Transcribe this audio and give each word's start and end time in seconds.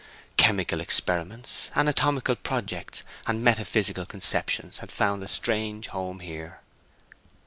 Chemical 0.35 0.81
experiments, 0.81 1.69
anatomical 1.75 2.35
projects, 2.35 3.03
and 3.27 3.43
metaphysical 3.43 4.07
conceptions 4.07 4.79
had 4.79 4.91
found 4.91 5.21
a 5.21 5.27
strange 5.27 5.89
home 5.89 6.21
here. 6.21 6.61